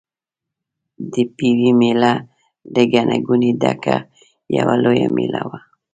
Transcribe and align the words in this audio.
د 1.11 1.13
پېوې 1.35 1.71
مېله 1.79 2.13
له 2.73 2.77
ګڼې 2.97 3.17
ګوڼې 3.27 3.51
ډکه 3.61 3.97
یوه 4.57 4.75
لویه 4.83 5.07
مېله 5.15 5.41
وه. 5.49 5.59